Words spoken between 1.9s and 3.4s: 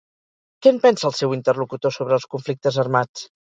sobre els conflictes armats?